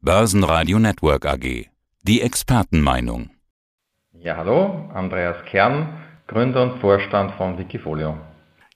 Börsenradio 0.00 0.78
Network 0.78 1.26
AG. 1.26 1.66
Die 2.02 2.22
Expertenmeinung. 2.22 3.30
Ja, 4.12 4.36
hallo, 4.36 4.88
Andreas 4.94 5.44
Kern, 5.44 5.88
Gründer 6.28 6.62
und 6.62 6.80
Vorstand 6.80 7.34
von 7.34 7.58
Wikifolio. 7.58 8.16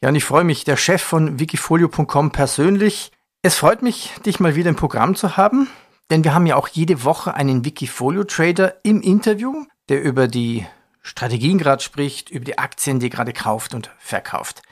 Ja, 0.02 0.08
und 0.08 0.16
ich 0.16 0.24
freue 0.24 0.42
mich, 0.42 0.64
der 0.64 0.76
Chef 0.76 1.00
von 1.00 1.38
wikifolio.com 1.38 2.32
persönlich. 2.32 3.12
Es 3.40 3.54
freut 3.54 3.82
mich, 3.82 4.10
dich 4.26 4.40
mal 4.40 4.56
wieder 4.56 4.68
im 4.68 4.74
Programm 4.74 5.14
zu 5.14 5.36
haben, 5.36 5.68
denn 6.10 6.24
wir 6.24 6.34
haben 6.34 6.46
ja 6.46 6.56
auch 6.56 6.66
jede 6.66 7.04
Woche 7.04 7.34
einen 7.34 7.64
Wikifolio-Trader 7.64 8.74
im 8.82 9.00
Interview, 9.00 9.66
der 9.88 10.02
über 10.02 10.26
die 10.26 10.66
Strategien 11.02 11.56
gerade 11.56 11.84
spricht, 11.84 12.30
über 12.30 12.44
die 12.44 12.58
Aktien, 12.58 12.98
die 12.98 13.06
er 13.06 13.10
gerade 13.10 13.32
kauft 13.32 13.74
und 13.74 13.90
verkauft. 13.98 14.62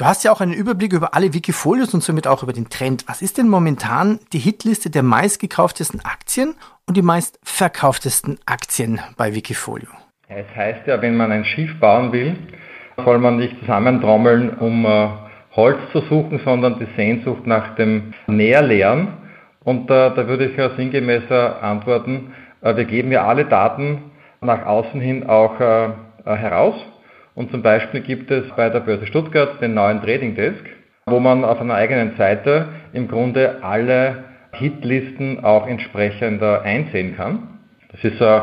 Du 0.00 0.06
hast 0.06 0.24
ja 0.24 0.32
auch 0.32 0.40
einen 0.40 0.54
Überblick 0.54 0.94
über 0.94 1.12
alle 1.12 1.34
Wikifolios 1.34 1.92
und 1.92 2.02
somit 2.02 2.26
auch 2.26 2.42
über 2.42 2.54
den 2.54 2.70
Trend. 2.70 3.04
Was 3.06 3.20
ist 3.20 3.36
denn 3.36 3.48
momentan 3.48 4.18
die 4.32 4.38
Hitliste 4.38 4.88
der 4.88 5.02
meistgekauftesten 5.02 6.00
Aktien 6.02 6.54
und 6.86 6.96
die 6.96 7.02
meistverkauftesten 7.02 8.38
Aktien 8.46 9.00
bei 9.18 9.34
Wikifolio? 9.34 9.90
es 10.26 10.46
heißt 10.56 10.86
ja, 10.86 11.02
wenn 11.02 11.18
man 11.18 11.30
ein 11.30 11.44
Schiff 11.44 11.78
bauen 11.80 12.12
will, 12.12 12.34
soll 13.04 13.18
man 13.18 13.36
nicht 13.36 13.60
zusammentrommeln, 13.60 14.56
um 14.56 14.86
äh, 14.86 15.08
Holz 15.54 15.76
zu 15.92 16.00
suchen, 16.08 16.40
sondern 16.46 16.78
die 16.78 16.88
Sehnsucht 16.96 17.46
nach 17.46 17.74
dem 17.74 18.14
Näherlehren. 18.26 19.08
Und 19.64 19.90
äh, 19.90 20.14
da 20.14 20.26
würde 20.26 20.46
ich 20.46 20.56
ja 20.56 20.74
sinngemäßer 20.76 21.62
antworten, 21.62 22.32
äh, 22.62 22.74
wir 22.74 22.86
geben 22.86 23.12
ja 23.12 23.26
alle 23.26 23.44
Daten 23.44 24.12
nach 24.40 24.64
außen 24.64 24.98
hin 24.98 25.28
auch 25.28 25.60
äh, 25.60 25.84
äh, 25.84 25.90
heraus. 26.24 26.76
Und 27.40 27.50
zum 27.50 27.62
Beispiel 27.62 28.02
gibt 28.02 28.30
es 28.30 28.46
bei 28.54 28.68
der 28.68 28.80
Börse 28.80 29.06
Stuttgart 29.06 29.62
den 29.62 29.72
neuen 29.72 30.02
Trading 30.02 30.34
Desk, 30.34 30.62
wo 31.06 31.20
man 31.20 31.42
auf 31.42 31.58
einer 31.58 31.72
eigenen 31.72 32.14
Seite 32.18 32.68
im 32.92 33.08
Grunde 33.08 33.62
alle 33.62 34.24
Hitlisten 34.52 35.42
auch 35.42 35.66
entsprechend 35.66 36.42
einsehen 36.42 37.16
kann. 37.16 37.60
Das 37.92 38.04
ist 38.04 38.20
äh, 38.20 38.40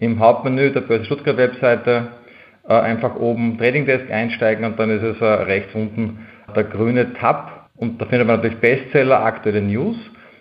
im 0.00 0.18
Hauptmenü 0.18 0.72
der 0.72 0.80
Börse 0.80 1.04
Stuttgart 1.04 1.36
Webseite 1.36 2.08
äh, 2.68 2.74
einfach 2.74 3.14
oben 3.14 3.58
Trading 3.58 3.86
Desk 3.86 4.10
einsteigen 4.10 4.64
und 4.64 4.76
dann 4.76 4.90
ist 4.90 5.04
es 5.04 5.20
äh, 5.20 5.24
rechts 5.24 5.72
unten 5.76 6.26
der 6.52 6.64
grüne 6.64 7.12
Tab 7.12 7.68
und 7.76 8.02
da 8.02 8.06
findet 8.06 8.26
man 8.26 8.38
natürlich 8.38 8.58
Bestseller, 8.58 9.24
aktuelle 9.24 9.62
News. 9.62 9.94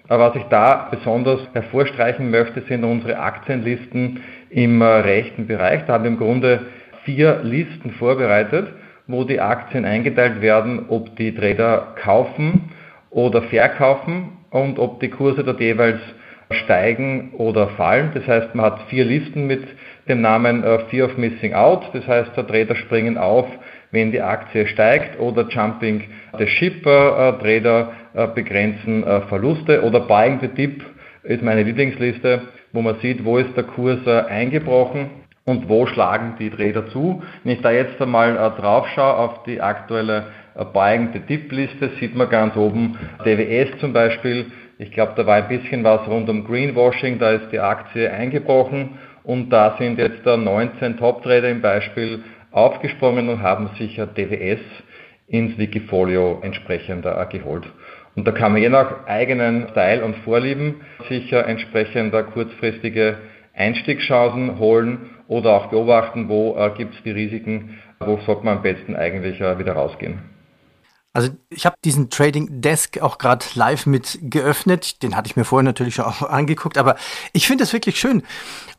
Aber 0.08 0.30
was 0.32 0.36
ich 0.38 0.44
da 0.50 0.88
besonders 0.90 1.42
hervorstreichen 1.54 2.32
möchte, 2.32 2.62
sind 2.62 2.84
unsere 2.84 3.20
Aktienlisten 3.20 4.24
im 4.50 4.82
rechten 4.82 5.46
Bereich. 5.46 5.86
Da 5.86 5.94
haben 5.94 6.04
wir 6.04 6.12
im 6.12 6.18
Grunde 6.18 6.62
vier 7.04 7.42
Listen 7.44 7.92
vorbereitet, 7.92 8.68
wo 9.08 9.24
die 9.24 9.40
Aktien 9.40 9.86
eingeteilt 9.86 10.42
werden, 10.42 10.86
ob 10.90 11.16
die 11.16 11.34
Trader 11.34 11.96
kaufen 12.02 12.72
oder 13.10 13.42
verkaufen 13.44 14.38
und 14.52 14.80
ob 14.80 15.00
die 15.00 15.10
Kurse 15.10 15.44
dort 15.44 15.60
jeweils 15.60 16.00
steigen 16.52 17.32
oder 17.38 17.70
fallen. 17.70 18.12
Das 18.14 18.28
heißt, 18.28 18.56
man 18.56 18.66
hat 18.66 18.82
vier 18.90 19.06
Listen 19.06 19.48
mit 19.48 19.64
dem 20.08 20.22
Namen 20.22 20.64
äh, 20.64 20.80
Fear 20.90 21.08
of 21.08 21.18
Missing 21.18 21.54
Out. 21.54 21.90
Das 21.94 22.08
heißt, 22.08 22.36
der 22.36 22.48
Trader 22.48 22.76
springen 22.76 23.18
auf, 23.18 23.48
wenn 23.92 24.12
die 24.12 24.22
Aktie 24.22 24.68
steigt 24.68 25.20
oder 25.20 25.48
Jumping 25.48 26.04
the 26.38 26.48
Ship. 26.48 26.86
Äh, 26.86 27.34
Trader 27.34 27.92
äh, 28.14 28.28
begrenzen 28.28 29.04
Verluste 29.30 29.84
oder 29.84 30.02
Buying 30.02 30.40
the 30.42 30.50
Dip 30.50 30.84
ist 31.24 31.44
meine 31.44 31.64
Lieblingsliste, 31.64 32.42
wo 32.74 32.82
man 32.82 32.96
sieht, 33.02 33.24
wo 33.24 33.38
ist 33.38 33.56
der 33.56 33.64
Kurs 33.64 34.06
eingebrochen 34.08 35.21
und 35.46 35.70
wo 35.70 35.88
schlagen 35.88 36.36
die 36.40 36.50
Trader 36.50 36.88
zu. 36.90 37.22
Wenn 37.44 37.54
ich 37.54 37.62
da 37.62 37.72
jetzt 37.72 38.02
einmal 38.02 38.36
äh, 38.36 38.62
drauf 38.62 38.88
schaue 38.90 39.16
auf 39.16 39.44
die 39.44 39.62
aktuelle 39.62 40.28
äh, 40.56 40.66
Buying 40.66 41.10
the 41.14 41.20
Dip 41.20 41.52
Liste, 41.52 41.92
sieht 42.00 42.16
man 42.16 42.30
ganz 42.30 42.56
oben 42.56 42.98
DWS 43.26 43.80
zum 43.80 43.94
Beispiel. 43.94 44.48
Ich 44.78 44.92
glaube, 44.92 45.14
da 45.16 45.26
war 45.26 45.36
ein 45.36 45.48
bisschen 45.48 45.84
was 45.84 46.08
rund 46.08 46.30
um 46.30 46.44
Greenwashing, 46.44 47.20
da 47.20 47.32
ist 47.32 47.52
die 47.52 47.60
Aktie 47.60 48.12
eingebrochen 48.12 48.98
und 49.24 49.50
da 49.50 49.76
sind 49.78 50.00
jetzt 50.00 50.26
da 50.26 50.38
19 50.38 50.98
Top-Trader 50.98 51.50
im 51.50 51.62
Beispiel 51.62 52.24
aufgesprungen 52.52 53.30
und 53.30 53.42
haben 53.42 53.70
sich 53.78 53.96
DWS 53.96 54.60
ins 55.28 55.58
Wikifolio 55.58 56.40
entsprechend 56.42 57.06
äh, 57.06 57.26
geholt. 57.30 57.66
Und 58.16 58.28
da 58.28 58.32
kann 58.32 58.52
man 58.52 58.62
je 58.62 58.70
nach 58.70 59.08
eigenen 59.08 59.70
Style 59.70 60.04
und 60.04 60.18
Vorlieben 60.18 60.82
sicher 61.08 61.48
entsprechend 61.48 62.14
kurzfristige 62.34 63.18
Einstiegschancen 63.54 64.60
holen 64.60 65.10
oder 65.32 65.54
auch 65.54 65.68
beobachten, 65.68 66.28
wo 66.28 66.58
äh, 66.58 66.72
gibt 66.76 66.94
es 66.94 67.04
die 67.04 67.12
Risiken, 67.12 67.80
wo 68.02 68.20
sollte 68.26 68.44
man 68.44 68.58
am 68.58 68.64
besten 68.64 68.98
eigentlich 68.98 69.40
äh, 69.40 69.58
wieder 69.58 69.72
rausgehen. 69.74 70.20
Also 71.14 71.30
ich 71.50 71.66
habe 71.66 71.78
diesen 71.86 72.10
Trading 72.10 72.62
Desk 72.62 73.02
auch 73.02 73.18
gerade 73.18 73.46
live 73.56 73.86
mit 73.86 74.20
geöffnet. 74.24 75.02
Den 75.02 75.16
hatte 75.16 75.28
ich 75.28 75.38
mir 75.38 75.46
vorher 75.46 75.64
natürlich 75.64 75.96
schon 75.96 76.06
auch 76.12 76.22
angeguckt, 76.24 76.78
aber 76.78 76.98
ich 77.32 77.48
finde 77.48 77.64
es 77.64 77.72
wirklich 77.72 77.98
schön, 77.98 78.24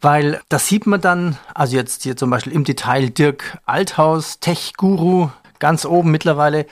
weil 0.02 0.42
das 0.50 0.68
sieht 0.68 0.86
man 0.86 1.00
dann, 1.00 1.38
also 1.54 1.74
jetzt 1.74 2.02
hier 2.02 2.18
zum 2.18 2.28
Beispiel 2.28 2.52
im 2.52 2.64
Detail 2.64 3.08
Dirk 3.08 3.56
Althaus, 3.64 4.38
Tech-Guru, 4.38 5.30
ganz 5.58 5.86
oben 5.86 6.10
mittlerweile. 6.10 6.66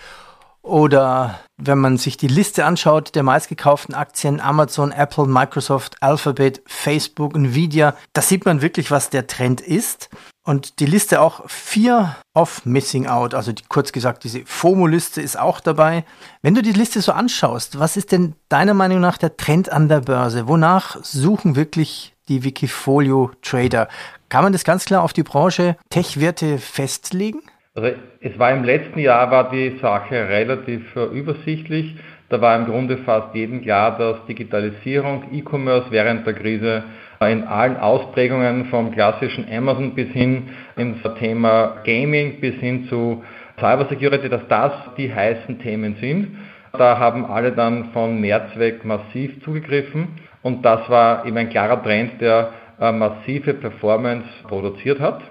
Oder 0.70 1.40
wenn 1.56 1.78
man 1.78 1.96
sich 1.96 2.16
die 2.16 2.28
Liste 2.28 2.64
anschaut 2.64 3.16
der 3.16 3.24
meistgekauften 3.24 3.92
Aktien, 3.92 4.40
Amazon, 4.40 4.92
Apple, 4.92 5.26
Microsoft, 5.26 6.00
Alphabet, 6.00 6.62
Facebook, 6.64 7.34
Nvidia, 7.34 7.96
da 8.12 8.22
sieht 8.22 8.44
man 8.44 8.62
wirklich, 8.62 8.92
was 8.92 9.10
der 9.10 9.26
Trend 9.26 9.60
ist. 9.60 10.10
Und 10.46 10.78
die 10.78 10.86
Liste 10.86 11.22
auch 11.22 11.42
Fear 11.48 12.16
of 12.34 12.64
Missing 12.64 13.08
Out, 13.08 13.34
also 13.34 13.50
die, 13.50 13.64
kurz 13.68 13.90
gesagt, 13.90 14.22
diese 14.22 14.46
FOMO-Liste 14.46 15.20
ist 15.20 15.36
auch 15.36 15.58
dabei. 15.58 16.04
Wenn 16.40 16.54
du 16.54 16.62
die 16.62 16.70
Liste 16.70 17.02
so 17.02 17.10
anschaust, 17.10 17.80
was 17.80 17.96
ist 17.96 18.12
denn 18.12 18.36
deiner 18.48 18.74
Meinung 18.74 19.00
nach 19.00 19.18
der 19.18 19.36
Trend 19.36 19.72
an 19.72 19.88
der 19.88 20.02
Börse? 20.02 20.46
Wonach 20.46 21.02
suchen 21.02 21.56
wirklich 21.56 22.14
die 22.28 22.44
Wikifolio-Trader? 22.44 23.88
Kann 24.28 24.44
man 24.44 24.52
das 24.52 24.62
ganz 24.62 24.84
klar 24.84 25.02
auf 25.02 25.14
die 25.14 25.24
Branche 25.24 25.76
Tech-Werte 25.90 26.58
festlegen? 26.58 27.42
Also 27.80 27.96
es 28.20 28.38
war 28.38 28.52
im 28.52 28.64
letzten 28.64 28.98
Jahr 28.98 29.30
war 29.30 29.50
die 29.50 29.78
Sache 29.80 30.28
relativ 30.28 30.94
uh, 30.96 31.06
übersichtlich. 31.06 31.96
Da 32.28 32.38
war 32.40 32.54
im 32.58 32.66
Grunde 32.66 32.98
fast 32.98 33.34
jedem 33.34 33.62
klar, 33.62 33.96
dass 33.96 34.26
Digitalisierung, 34.26 35.24
E-Commerce 35.32 35.86
während 35.90 36.26
der 36.26 36.34
Krise 36.34 36.82
in 37.20 37.44
allen 37.44 37.78
Ausprägungen 37.78 38.66
vom 38.66 38.92
klassischen 38.92 39.46
Amazon 39.50 39.94
bis 39.94 40.08
hin 40.10 40.50
ins 40.76 40.98
Thema 41.18 41.78
Gaming 41.84 42.40
bis 42.40 42.54
hin 42.56 42.86
zu 42.88 43.24
Cybersecurity, 43.58 44.28
dass 44.28 44.46
das 44.48 44.72
die 44.98 45.12
heißen 45.12 45.58
Themen 45.60 45.96
sind. 46.00 46.36
Da 46.72 46.98
haben 46.98 47.24
alle 47.24 47.52
dann 47.52 47.86
von 47.92 48.20
März 48.20 48.56
weg 48.56 48.84
massiv 48.84 49.42
zugegriffen 49.42 50.08
und 50.42 50.64
das 50.64 50.88
war 50.90 51.24
eben 51.24 51.38
ein 51.38 51.48
klarer 51.48 51.82
Trend, 51.82 52.20
der 52.20 52.50
uh, 52.78 52.92
massive 52.92 53.54
Performance 53.54 54.26
produziert 54.46 55.00
hat. 55.00 55.22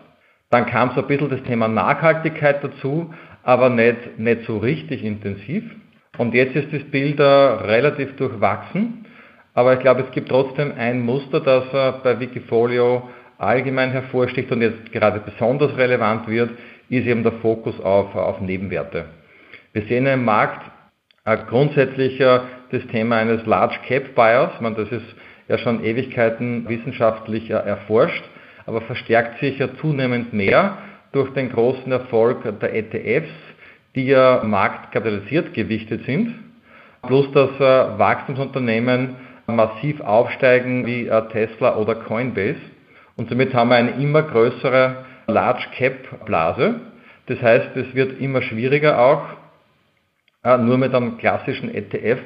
Dann 0.49 0.65
kam 0.65 0.91
so 0.95 1.01
ein 1.01 1.07
bisschen 1.07 1.29
das 1.29 1.43
Thema 1.43 1.67
Nachhaltigkeit 1.67 2.63
dazu, 2.63 3.13
aber 3.43 3.69
nicht, 3.69 4.17
nicht 4.17 4.45
so 4.45 4.57
richtig 4.57 5.03
intensiv. 5.03 5.63
Und 6.17 6.33
jetzt 6.33 6.55
ist 6.55 6.73
das 6.73 6.83
Bild 6.91 7.19
relativ 7.19 8.15
durchwachsen. 8.17 9.05
Aber 9.53 9.73
ich 9.73 9.79
glaube, 9.79 10.01
es 10.01 10.11
gibt 10.11 10.29
trotzdem 10.29 10.73
ein 10.77 11.01
Muster, 11.01 11.39
das 11.39 11.65
bei 12.03 12.19
Wikifolio 12.19 13.09
allgemein 13.37 13.91
hervorsticht 13.91 14.51
und 14.51 14.61
jetzt 14.61 14.91
gerade 14.91 15.19
besonders 15.19 15.75
relevant 15.77 16.27
wird, 16.27 16.51
ist 16.89 17.05
eben 17.05 17.23
der 17.23 17.33
Fokus 17.33 17.79
auf, 17.79 18.13
auf 18.15 18.41
Nebenwerte. 18.41 19.05
Wir 19.73 19.83
sehen 19.83 20.05
im 20.07 20.25
Markt 20.25 20.61
äh, 21.25 21.37
grundsätzlich 21.47 22.19
äh, 22.19 22.39
das 22.71 22.85
Thema 22.87 23.17
eines 23.17 23.45
Large 23.45 23.77
Cap 23.87 24.15
Buyers. 24.15 24.59
Man, 24.59 24.75
das 24.75 24.91
ist 24.91 25.05
ja 25.47 25.57
schon 25.57 25.83
Ewigkeiten 25.83 26.67
wissenschaftlich 26.67 27.49
äh, 27.49 27.53
erforscht 27.53 28.23
aber 28.69 28.81
verstärkt 28.81 29.39
sich 29.39 29.57
ja 29.57 29.67
zunehmend 29.81 30.31
mehr 30.31 30.77
durch 31.11 31.33
den 31.33 31.51
großen 31.51 31.91
Erfolg 31.91 32.43
der 32.61 32.75
ETFs, 32.75 33.33
die 33.95 34.05
ja 34.05 34.43
marktkapitalisiert 34.43 35.55
gewichtet 35.55 36.05
sind, 36.05 36.35
plus 37.01 37.31
dass 37.31 37.49
äh, 37.59 37.99
Wachstumsunternehmen 37.99 39.15
massiv 39.47 39.99
aufsteigen 40.01 40.85
wie 40.85 41.07
äh, 41.07 41.27
Tesla 41.29 41.77
oder 41.77 41.95
Coinbase. 41.95 42.61
Und 43.17 43.27
somit 43.29 43.55
haben 43.55 43.71
wir 43.71 43.77
eine 43.77 43.91
immer 44.01 44.21
größere 44.21 44.97
Large 45.25 45.65
Cap 45.75 46.25
Blase. 46.25 46.75
Das 47.25 47.41
heißt, 47.41 47.75
es 47.75 47.95
wird 47.95 48.21
immer 48.21 48.43
schwieriger 48.43 48.99
auch, 48.99 49.23
nur 50.43 50.77
mit 50.77 50.93
einem 50.93 51.17
klassischen 51.17 51.73
ETF 51.73 52.19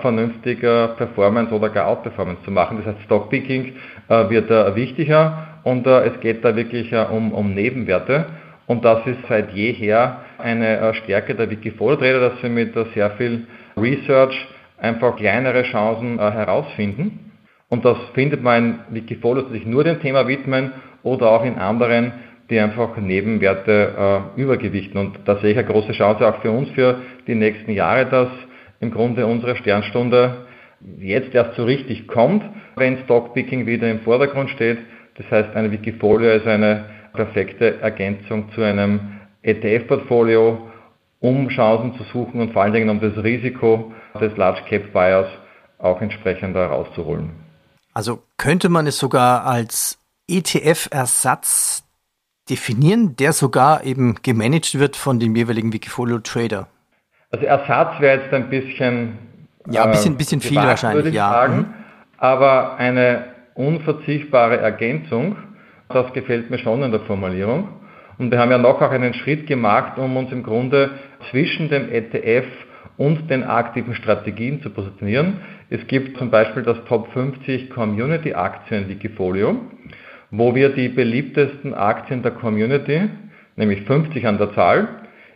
vernünftiger 0.00 0.88
Performance 0.96 1.52
oder 1.52 1.68
gar 1.68 1.88
Outperformance 1.88 2.44
zu 2.44 2.52
machen. 2.52 2.76
Das 2.78 2.86
heißt, 2.94 3.04
Stockpicking 3.04 3.72
wird 4.08 4.48
wichtiger 4.76 5.52
und 5.64 5.86
äh, 5.86 6.06
es 6.06 6.20
geht 6.20 6.44
da 6.44 6.54
wirklich 6.56 6.92
äh, 6.92 7.04
um, 7.10 7.32
um 7.32 7.54
Nebenwerte. 7.54 8.26
Und 8.66 8.84
das 8.84 9.06
ist 9.06 9.18
seit 9.28 9.52
jeher 9.52 10.20
eine 10.38 10.78
äh, 10.78 10.94
Stärke 10.94 11.34
der 11.34 11.50
Wikifolio-Trader, 11.50 12.30
dass 12.30 12.42
wir 12.42 12.50
mit 12.50 12.76
äh, 12.76 12.84
sehr 12.94 13.10
viel 13.12 13.46
Research 13.76 14.46
einfach 14.78 15.16
kleinere 15.16 15.62
Chancen 15.64 16.18
äh, 16.18 16.30
herausfinden. 16.30 17.32
Und 17.68 17.84
das 17.84 17.96
findet 18.14 18.42
man 18.42 18.80
in 18.90 18.94
Wikifolios, 18.96 19.46
die 19.48 19.58
sich 19.58 19.66
nur 19.66 19.84
dem 19.84 20.00
Thema 20.00 20.26
widmen 20.26 20.72
oder 21.02 21.30
auch 21.30 21.44
in 21.44 21.58
anderen, 21.58 22.12
die 22.52 22.60
einfach 22.60 22.96
Nebenwerte 22.96 24.30
äh, 24.36 24.40
übergewichten. 24.40 25.00
Und 25.00 25.20
da 25.24 25.38
sehe 25.38 25.52
ich 25.52 25.58
eine 25.58 25.66
große 25.66 25.92
Chance 25.92 26.26
auch 26.26 26.40
für 26.42 26.50
uns 26.50 26.68
für 26.70 27.00
die 27.26 27.34
nächsten 27.34 27.72
Jahre, 27.72 28.06
dass 28.06 28.28
im 28.80 28.90
Grunde 28.90 29.26
unsere 29.26 29.56
Sternstunde 29.56 30.46
jetzt 30.98 31.34
erst 31.34 31.56
so 31.56 31.64
richtig 31.64 32.06
kommt, 32.06 32.44
wenn 32.76 32.98
Stockpicking 33.04 33.66
wieder 33.66 33.90
im 33.90 34.00
Vordergrund 34.00 34.50
steht. 34.50 34.78
Das 35.16 35.30
heißt, 35.30 35.56
ein 35.56 35.70
Wikifolio 35.72 36.30
ist 36.32 36.46
eine 36.46 36.84
perfekte 37.14 37.80
Ergänzung 37.80 38.52
zu 38.54 38.62
einem 38.62 39.20
ETF-Portfolio, 39.42 40.68
um 41.20 41.48
Chancen 41.48 41.94
zu 41.96 42.04
suchen 42.12 42.40
und 42.40 42.52
vor 42.52 42.62
allen 42.62 42.72
Dingen 42.72 42.90
um 42.90 43.00
das 43.00 43.22
Risiko 43.22 43.92
des 44.20 44.36
Large 44.36 44.62
Cap 44.68 44.92
Buyers 44.92 45.28
auch 45.78 46.00
entsprechend 46.00 46.54
herauszuholen. 46.54 47.30
Also 47.94 48.22
könnte 48.36 48.68
man 48.68 48.86
es 48.86 48.98
sogar 48.98 49.46
als 49.46 49.98
ETF-Ersatz 50.28 51.84
definieren, 52.50 53.16
der 53.16 53.32
sogar 53.32 53.84
eben 53.84 54.16
gemanagt 54.22 54.78
wird 54.78 54.96
von 54.96 55.20
dem 55.20 55.36
jeweiligen 55.36 55.72
Wikifolio 55.72 56.18
Trader? 56.18 56.68
Also 57.30 57.46
Ersatz 57.46 58.00
wäre 58.00 58.20
jetzt 58.20 58.34
ein 58.34 58.50
bisschen 58.50 59.18
ja, 59.70 59.84
ein 59.84 59.90
bisschen, 59.92 60.16
bisschen 60.16 60.40
viel 60.40 60.50
gewagt, 60.50 60.68
wahrscheinlich, 60.68 60.96
würde 60.96 61.08
ich 61.10 61.14
ja. 61.14 61.30
Sagen, 61.30 61.56
mhm. 61.56 61.74
aber 62.18 62.76
eine 62.76 63.24
unverzichtbare 63.54 64.58
Ergänzung, 64.58 65.36
das 65.88 66.12
gefällt 66.12 66.50
mir 66.50 66.58
schon 66.58 66.82
in 66.82 66.90
der 66.90 67.00
Formulierung. 67.00 67.68
Und 68.18 68.30
wir 68.30 68.38
haben 68.38 68.50
ja 68.50 68.58
noch 68.58 68.80
auch 68.80 68.90
einen 68.90 69.14
Schritt 69.14 69.46
gemacht, 69.46 69.98
um 69.98 70.16
uns 70.16 70.32
im 70.32 70.42
Grunde 70.42 70.90
zwischen 71.30 71.68
dem 71.68 71.90
ETF 71.90 72.46
und 72.96 73.30
den 73.30 73.42
aktiven 73.44 73.94
Strategien 73.94 74.62
zu 74.62 74.70
positionieren. 74.70 75.40
Es 75.70 75.86
gibt 75.86 76.18
zum 76.18 76.30
Beispiel 76.30 76.62
das 76.62 76.76
Top 76.84 77.10
50 77.12 77.70
Community 77.70 78.34
Aktien 78.34 78.88
Wikifolio, 78.88 79.56
wo 80.32 80.54
wir 80.54 80.70
die 80.70 80.88
beliebtesten 80.88 81.74
Aktien 81.74 82.22
der 82.22 82.32
Community, 82.32 83.02
nämlich 83.54 83.82
50 83.82 84.26
an 84.26 84.38
der 84.38 84.52
Zahl, 84.54 84.88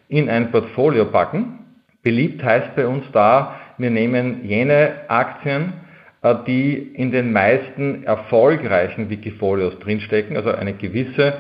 in 0.09 0.29
ein 0.29 0.51
Portfolio 0.51 1.05
packen. 1.05 1.59
Beliebt 2.03 2.43
heißt 2.43 2.75
bei 2.75 2.87
uns 2.87 3.05
da, 3.13 3.61
wir 3.79 3.91
nehmen 3.91 4.45
jene 4.45 4.93
Aktien, 5.09 5.75
äh, 6.23 6.35
die 6.47 6.75
in 6.95 7.13
den 7.13 7.31
meisten 7.33 8.05
erfolgreichen 8.05 9.11
Wikifolios 9.11 9.79
drinstecken, 9.81 10.37
also 10.37 10.51
eine 10.51 10.73
gewisse 10.73 11.35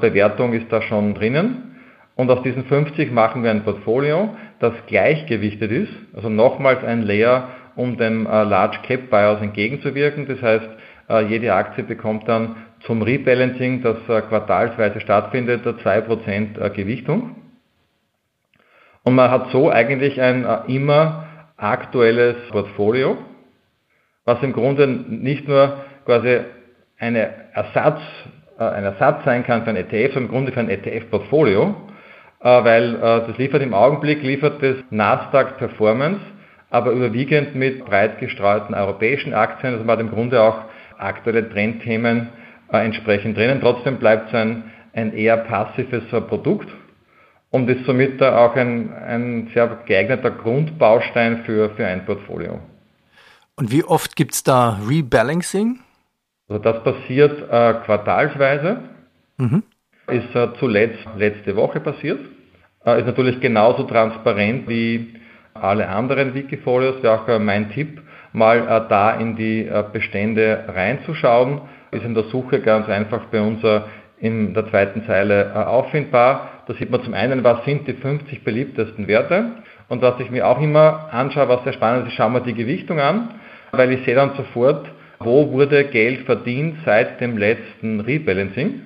Bewertung 0.00 0.54
ist 0.54 0.72
da 0.72 0.80
schon 0.80 1.14
drinnen. 1.14 1.76
Und 2.14 2.30
aus 2.30 2.42
diesen 2.42 2.64
50 2.64 3.12
machen 3.12 3.42
wir 3.42 3.50
ein 3.50 3.64
Portfolio, 3.64 4.34
das 4.58 4.72
gleichgewichtet 4.86 5.70
ist, 5.70 5.92
also 6.14 6.30
nochmals 6.30 6.82
ein 6.82 7.02
Layer, 7.02 7.48
um 7.76 7.98
dem 7.98 8.26
äh, 8.26 8.44
Large 8.44 8.78
Cap 8.86 9.10
Buyers 9.10 9.42
entgegenzuwirken. 9.42 10.26
Das 10.26 10.40
heißt, 10.40 10.68
äh, 11.08 11.26
jede 11.26 11.52
Aktie 11.52 11.84
bekommt 11.84 12.28
dann 12.28 12.56
zum 12.86 13.02
Rebalancing, 13.02 13.82
das 13.82 13.98
quartalsweise 14.06 15.00
stattfindet, 15.00 15.66
2% 15.66 16.70
Gewichtung. 16.70 17.36
Und 19.04 19.14
man 19.14 19.30
hat 19.30 19.50
so 19.50 19.70
eigentlich 19.70 20.20
ein 20.20 20.46
immer 20.68 21.26
aktuelles 21.56 22.36
Portfolio, 22.50 23.18
was 24.24 24.42
im 24.42 24.52
Grunde 24.52 24.86
nicht 24.86 25.48
nur 25.48 25.84
quasi 26.04 26.40
eine 26.98 27.30
Ersatz, 27.52 28.00
äh, 28.58 28.64
ein 28.64 28.84
Ersatz 28.84 29.24
sein 29.24 29.44
kann 29.44 29.64
für 29.64 29.70
ein 29.70 29.76
ETF, 29.76 30.14
sondern 30.14 30.24
im 30.24 30.28
Grunde 30.28 30.52
für 30.52 30.60
ein 30.60 30.70
ETF-Portfolio, 30.70 31.74
äh, 32.40 32.64
weil 32.64 32.94
äh, 32.94 32.98
das 33.00 33.38
liefert 33.38 33.62
im 33.62 33.74
Augenblick, 33.74 34.22
liefert 34.22 34.62
das 34.62 34.76
Nasdaq 34.90 35.58
Performance, 35.58 36.20
aber 36.70 36.92
überwiegend 36.92 37.54
mit 37.54 37.84
breit 37.84 38.18
gestreuten 38.18 38.74
europäischen 38.74 39.34
Aktien, 39.34 39.74
also 39.74 39.84
man 39.84 39.98
hat 39.98 40.00
im 40.00 40.10
Grunde 40.10 40.40
auch 40.40 40.62
aktuelle 40.98 41.48
Trendthemen 41.48 42.28
entsprechend 42.80 43.36
drinnen. 43.36 43.60
Trotzdem 43.60 43.98
bleibt 43.98 44.28
es 44.28 44.34
ein, 44.34 44.64
ein 44.92 45.12
eher 45.12 45.36
passives 45.38 46.04
Produkt 46.28 46.68
und 47.50 47.68
ist 47.68 47.84
somit 47.84 48.22
auch 48.22 48.56
ein, 48.56 48.92
ein 48.92 49.50
sehr 49.54 49.78
geeigneter 49.86 50.30
Grundbaustein 50.30 51.44
für, 51.44 51.70
für 51.70 51.86
ein 51.86 52.04
Portfolio. 52.04 52.60
Und 53.56 53.70
wie 53.70 53.84
oft 53.84 54.16
gibt 54.16 54.32
es 54.32 54.42
da 54.42 54.80
Rebalancing? 54.88 55.80
Also 56.48 56.62
das 56.62 56.82
passiert 56.82 57.42
äh, 57.50 57.74
quartalsweise. 57.84 58.80
Mhm. 59.36 59.62
Ist 60.08 60.34
äh, 60.34 60.48
zuletzt 60.58 61.06
letzte 61.16 61.54
Woche 61.56 61.80
passiert. 61.80 62.20
Äh, 62.84 63.00
ist 63.00 63.06
natürlich 63.06 63.40
genauso 63.40 63.84
transparent 63.84 64.68
wie 64.68 65.14
alle 65.54 65.88
anderen 65.88 66.34
Wikifolios. 66.34 67.02
Wäre 67.02 67.20
auch 67.20 67.28
äh, 67.28 67.38
mein 67.38 67.70
Tipp, 67.70 68.00
mal 68.32 68.58
äh, 68.58 68.88
da 68.88 69.12
in 69.12 69.36
die 69.36 69.66
äh, 69.66 69.84
Bestände 69.92 70.64
reinzuschauen. 70.68 71.60
Ist 71.92 72.04
in 72.04 72.14
der 72.14 72.24
Suche 72.24 72.60
ganz 72.60 72.88
einfach 72.88 73.26
bei 73.26 73.40
uns 73.40 73.62
in 74.18 74.54
der 74.54 74.68
zweiten 74.70 75.04
Zeile 75.04 75.66
auffindbar. 75.68 76.48
Da 76.66 76.74
sieht 76.74 76.90
man 76.90 77.02
zum 77.02 77.14
einen, 77.14 77.44
was 77.44 77.64
sind 77.64 77.86
die 77.86 77.92
50 77.92 78.44
beliebtesten 78.44 79.06
Werte. 79.08 79.44
Und 79.88 80.00
was 80.00 80.18
ich 80.20 80.30
mir 80.30 80.46
auch 80.46 80.60
immer 80.60 81.12
anschaue, 81.12 81.48
was 81.48 81.64
sehr 81.64 81.74
spannend 81.74 82.08
ist, 82.08 82.14
schauen 82.14 82.32
wir 82.32 82.40
die 82.40 82.54
Gewichtung 82.54 82.98
an, 82.98 83.28
weil 83.72 83.92
ich 83.92 84.04
sehe 84.04 84.14
dann 84.14 84.32
sofort, 84.36 84.86
wo 85.18 85.52
wurde 85.52 85.84
Geld 85.84 86.20
verdient 86.20 86.76
seit 86.84 87.20
dem 87.20 87.36
letzten 87.36 88.00
Rebalancing. 88.00 88.80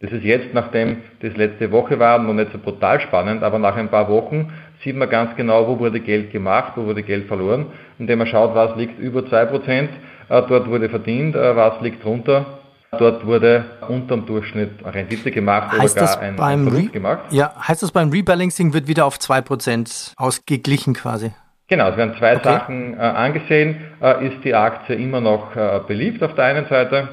Das 0.00 0.12
ist 0.12 0.24
jetzt, 0.24 0.54
nachdem 0.54 0.98
das 1.22 1.36
letzte 1.36 1.70
Woche 1.72 1.98
war, 1.98 2.18
noch 2.18 2.32
nicht 2.32 2.52
so 2.52 2.58
brutal 2.58 3.00
spannend, 3.00 3.42
aber 3.42 3.58
nach 3.58 3.76
ein 3.76 3.88
paar 3.88 4.08
Wochen 4.08 4.52
sieht 4.82 4.96
man 4.96 5.10
ganz 5.10 5.34
genau, 5.36 5.66
wo 5.66 5.78
wurde 5.78 6.00
Geld 6.00 6.30
gemacht, 6.30 6.72
wo 6.76 6.86
wurde 6.86 7.02
Geld 7.02 7.26
verloren, 7.26 7.66
indem 7.98 8.18
man 8.18 8.28
schaut, 8.28 8.54
was 8.54 8.76
liegt 8.76 8.98
über 9.00 9.20
2%, 9.20 9.70
äh, 9.70 9.88
dort 10.28 10.68
wurde 10.68 10.88
verdient, 10.88 11.34
äh, 11.34 11.56
was 11.56 11.80
liegt 11.80 12.04
drunter 12.04 12.58
Dort 12.90 13.26
wurde 13.26 13.66
unterm 13.86 14.24
Durchschnitt 14.24 14.70
Rendite 14.82 15.30
gemacht 15.30 15.76
heißt 15.78 15.96
oder 15.96 16.06
gar 16.06 16.20
ein, 16.20 16.36
beim 16.36 16.66
ein 16.66 16.70
Verlust 16.70 16.92
gemacht. 16.92 17.18
Ja, 17.30 17.52
heißt 17.68 17.82
das 17.82 17.92
beim 17.92 18.08
Rebalancing 18.08 18.72
wird 18.72 18.88
wieder 18.88 19.04
auf 19.04 19.18
2% 19.18 20.14
ausgeglichen 20.16 20.94
quasi? 20.94 21.32
Genau, 21.68 21.90
es 21.90 21.98
werden 21.98 22.14
zwei 22.18 22.36
okay. 22.36 22.48
Sachen 22.48 22.94
äh, 22.94 23.00
angesehen. 23.00 23.76
Äh, 24.00 24.28
ist 24.28 24.42
die 24.42 24.54
Aktie 24.54 24.96
immer 24.96 25.20
noch 25.20 25.54
äh, 25.54 25.80
beliebt 25.86 26.22
auf 26.22 26.34
der 26.34 26.46
einen 26.46 26.66
Seite? 26.66 27.08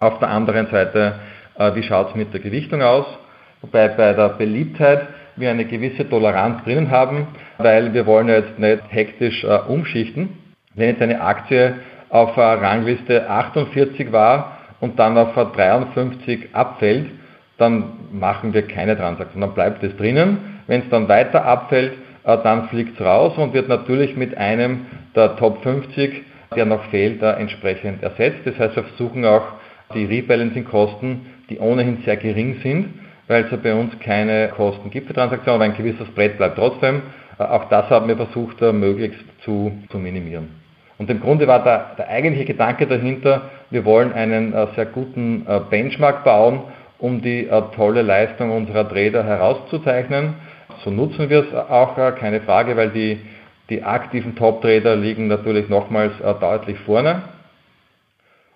Auf 0.00 0.18
der 0.18 0.28
anderen 0.28 0.66
Seite, 0.70 1.14
äh, 1.58 1.74
wie 1.74 1.82
schaut 1.82 2.10
es 2.10 2.14
mit 2.14 2.34
der 2.34 2.40
Gewichtung 2.40 2.82
aus? 2.82 3.06
Wobei 3.62 3.88
bei 3.88 4.12
der 4.12 4.28
Beliebtheit 4.30 5.08
wir 5.36 5.50
eine 5.50 5.64
gewisse 5.64 6.06
Toleranz 6.06 6.62
drinnen 6.64 6.90
haben, 6.90 7.28
weil 7.56 7.94
wir 7.94 8.04
wollen 8.04 8.28
jetzt 8.28 8.58
nicht 8.58 8.82
hektisch 8.90 9.44
äh, 9.44 9.60
umschichten. 9.66 10.28
Wenn 10.74 10.90
jetzt 10.90 11.00
eine 11.00 11.22
Aktie 11.22 11.76
auf 12.14 12.38
Rangliste 12.38 13.28
48 13.28 14.12
war, 14.12 14.58
und 14.84 14.98
dann 14.98 15.16
auf 15.16 15.34
53 15.34 16.54
abfällt, 16.54 17.06
dann 17.56 17.84
machen 18.12 18.52
wir 18.52 18.68
keine 18.68 18.96
Transaktion, 18.96 19.40
dann 19.40 19.54
bleibt 19.54 19.82
es 19.82 19.96
drinnen. 19.96 20.60
Wenn 20.66 20.82
es 20.82 20.88
dann 20.90 21.08
weiter 21.08 21.44
abfällt, 21.46 21.94
äh, 22.24 22.36
dann 22.42 22.68
fliegt 22.68 23.00
es 23.00 23.04
raus 23.04 23.32
und 23.38 23.54
wird 23.54 23.68
natürlich 23.68 24.14
mit 24.14 24.36
einem 24.36 24.86
der 25.16 25.36
Top 25.36 25.62
50, 25.62 26.22
der 26.54 26.66
noch 26.66 26.84
fehlt, 26.90 27.22
entsprechend 27.22 28.02
ersetzt. 28.02 28.40
Das 28.44 28.58
heißt, 28.58 28.76
wir 28.76 28.84
versuchen 28.84 29.24
auch 29.24 29.44
die 29.94 30.04
Rebalancing-Kosten, 30.04 31.26
die 31.48 31.58
ohnehin 31.58 32.02
sehr 32.04 32.16
gering 32.16 32.56
sind, 32.62 32.94
weil 33.26 33.44
es 33.44 33.50
ja 33.50 33.56
bei 33.56 33.74
uns 33.74 33.98
keine 34.00 34.48
Kosten 34.48 34.90
gibt 34.90 35.06
für 35.06 35.14
Transaktionen, 35.14 35.62
aber 35.62 35.72
ein 35.72 35.76
gewisses 35.76 36.08
Brett 36.14 36.36
bleibt 36.36 36.56
trotzdem. 36.56 37.02
Äh, 37.38 37.44
auch 37.44 37.70
das 37.70 37.88
haben 37.88 38.06
wir 38.08 38.16
versucht, 38.16 38.60
äh, 38.60 38.72
möglichst 38.72 39.24
zu, 39.44 39.72
zu 39.90 39.98
minimieren. 39.98 40.63
Und 41.04 41.10
im 41.10 41.20
Grunde 41.20 41.46
war 41.46 41.62
der, 41.62 41.96
der 41.98 42.08
eigentliche 42.08 42.46
Gedanke 42.46 42.86
dahinter, 42.86 43.50
wir 43.68 43.84
wollen 43.84 44.14
einen 44.14 44.54
äh, 44.54 44.68
sehr 44.74 44.86
guten 44.86 45.44
äh, 45.46 45.60
Benchmark 45.68 46.24
bauen, 46.24 46.62
um 46.98 47.20
die 47.20 47.46
äh, 47.46 47.62
tolle 47.76 48.00
Leistung 48.00 48.50
unserer 48.50 48.88
Trader 48.88 49.22
herauszuzeichnen. 49.22 50.32
So 50.82 50.90
nutzen 50.90 51.28
wir 51.28 51.40
es 51.40 51.54
auch, 51.54 51.98
äh, 51.98 52.12
keine 52.12 52.40
Frage, 52.40 52.74
weil 52.78 52.88
die, 52.88 53.20
die 53.68 53.82
aktiven 53.82 54.34
Top-Trader 54.34 54.96
liegen 54.96 55.26
natürlich 55.26 55.68
nochmals 55.68 56.18
äh, 56.22 56.32
deutlich 56.40 56.78
vorne. 56.86 57.20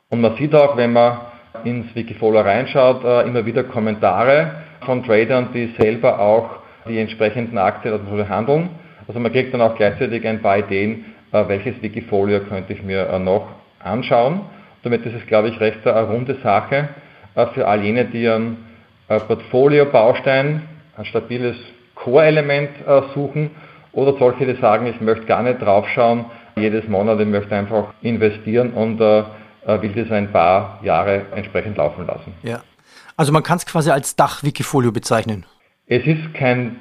Und 0.09 0.23
man 0.23 0.35
sieht 0.37 0.55
auch, 0.55 0.75
wenn 0.78 0.95
man 0.95 1.19
ins 1.64 1.95
Wikifolio 1.95 2.40
reinschaut, 2.40 3.05
äh, 3.05 3.28
immer 3.28 3.45
wieder 3.45 3.64
Kommentare 3.64 4.52
von 4.87 5.05
Tradern, 5.05 5.49
die 5.52 5.75
selber 5.78 6.19
auch 6.19 6.49
die 6.88 6.99
entsprechenden 6.99 7.59
Aktien 7.59 8.00
handeln. 8.26 8.71
Also 9.07 9.21
man 9.21 9.33
kriegt 9.33 9.52
dann 9.52 9.61
auch 9.61 9.76
gleichzeitig 9.76 10.26
ein 10.26 10.40
paar 10.40 10.57
Ideen, 10.57 11.05
welches 11.31 11.81
Wikifolio 11.83 12.41
könnte 12.41 12.73
ich 12.73 12.83
mir 12.83 13.09
äh, 13.09 13.19
noch 13.19 13.49
anschauen. 13.83 14.41
Damit 14.83 15.05
ist 15.05 15.15
es, 15.15 15.27
glaube 15.27 15.49
ich, 15.49 15.61
recht 15.61 15.87
eine 15.87 16.09
runde 16.09 16.37
Sache 16.43 16.89
äh, 17.35 17.47
für 17.49 17.67
all 17.67 17.83
jene, 17.83 18.05
die 18.05 18.29
einen 18.29 18.67
Portfolio-Baustein, 19.09 20.63
ein 20.97 21.05
stabiles 21.07 21.57
Core-Element 21.95 22.69
suchen 23.15 23.51
oder 23.93 24.19
solche, 24.19 24.45
die 24.45 24.61
sagen, 24.61 24.87
ich 24.87 25.01
möchte 25.01 25.25
gar 25.25 25.43
nicht 25.43 25.63
draufschauen, 25.63 26.27
jedes 26.57 26.87
Monat, 26.89 27.19
ich 27.19 27.27
möchte 27.27 27.57
einfach 27.57 27.95
investieren 28.03 28.73
und 28.75 28.99
will 28.99 29.93
das 29.95 30.11
ein 30.11 30.31
paar 30.31 30.79
Jahre 30.83 31.23
entsprechend 31.35 31.79
laufen 31.79 32.07
lassen. 32.07 32.35
Ja. 32.43 32.61
Also 33.17 33.33
man 33.33 33.43
kann 33.43 33.57
es 33.57 33.65
quasi 33.65 33.91
als 33.91 34.15
Dach-Wikifolio 34.15 34.93
bezeichnen. 34.93 35.47
Es 35.87 36.07
ist 36.07 36.35
kein 36.35 36.77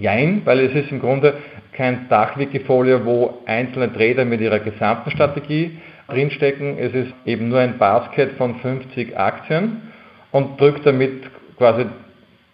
Jein, 0.00 0.42
weil 0.44 0.60
es 0.60 0.74
ist 0.74 0.90
im 0.90 1.00
Grunde 1.00 1.36
kein 1.72 2.08
Dachwikifolio, 2.08 3.04
wo 3.04 3.38
einzelne 3.46 3.92
Trader 3.92 4.24
mit 4.24 4.40
ihrer 4.40 4.60
gesamten 4.60 5.10
Strategie 5.10 5.78
drinstecken. 6.08 6.78
Es 6.78 6.92
ist 6.92 7.12
eben 7.24 7.48
nur 7.48 7.60
ein 7.60 7.78
Basket 7.78 8.32
von 8.32 8.56
50 8.56 9.16
Aktien 9.16 9.82
und 10.30 10.60
drückt 10.60 10.86
damit 10.86 11.22
quasi 11.56 11.86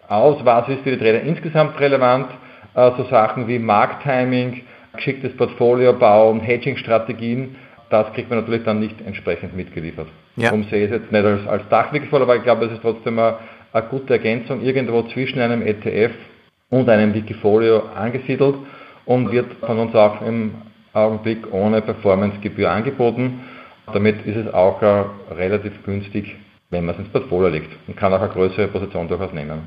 aus, 0.07 0.37
was 0.43 0.69
ist 0.69 0.81
für 0.83 0.91
die 0.91 0.97
Trader 0.97 1.21
insgesamt 1.21 1.79
relevant. 1.79 2.27
So 2.73 3.03
Sachen 3.09 3.47
wie 3.47 3.59
Markttiming, 3.59 4.61
geschicktes 4.95 5.35
Portfoliobau 5.35 6.29
und 6.29 6.41
Hedging-Strategien, 6.41 7.55
das 7.89 8.13
kriegt 8.13 8.29
man 8.29 8.39
natürlich 8.39 8.63
dann 8.63 8.79
nicht 8.79 8.95
entsprechend 9.05 9.55
mitgeliefert. 9.55 10.07
Ja. 10.35 10.49
Darum 10.49 10.63
sehe 10.65 10.85
ich 10.85 10.91
es 10.91 11.01
jetzt 11.01 11.11
nicht 11.11 11.25
als, 11.25 11.45
als 11.47 11.67
Dachwickvoll, 11.69 12.21
aber 12.21 12.37
ich 12.37 12.43
glaube, 12.43 12.65
es 12.65 12.73
ist 12.73 12.81
trotzdem 12.81 13.19
eine, 13.19 13.37
eine 13.73 13.87
gute 13.87 14.13
Ergänzung 14.13 14.61
irgendwo 14.61 15.01
zwischen 15.03 15.39
einem 15.39 15.65
ETF 15.65 16.11
und 16.69 16.87
einem 16.87 17.13
Wikifolio 17.13 17.81
angesiedelt 17.95 18.55
und 19.09 19.31
wird 19.31 19.51
von 19.65 19.79
uns 19.79 19.95
auch 19.95 20.21
im 20.21 20.53
Augenblick 20.93 21.51
ohne 21.51 21.81
Performancegebühr 21.81 22.69
angeboten. 22.69 23.39
Damit 23.91 24.23
ist 24.27 24.35
es 24.35 24.53
auch 24.53 24.79
relativ 25.31 25.83
günstig, 25.83 26.35
wenn 26.69 26.85
man 26.85 26.93
es 26.93 27.01
ins 27.01 27.09
Portfolio 27.09 27.49
legt 27.49 27.71
und 27.87 27.97
kann 27.97 28.13
auch 28.13 28.21
eine 28.21 28.29
größere 28.29 28.67
Position 28.67 29.07
durchaus 29.07 29.33
nehmen. 29.33 29.61